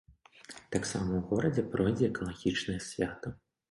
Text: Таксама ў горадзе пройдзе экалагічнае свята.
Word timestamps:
Таксама 0.75 1.05
ў 1.17 1.21
горадзе 1.29 1.67
пройдзе 1.77 2.05
экалагічнае 2.11 2.79
свята. 2.93 3.39